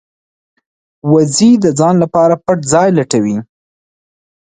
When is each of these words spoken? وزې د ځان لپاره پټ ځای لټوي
وزې 1.11 1.51
د 1.63 1.65
ځان 1.79 1.95
لپاره 2.03 2.35
پټ 2.45 2.59
ځای 2.73 2.89
لټوي 2.97 3.37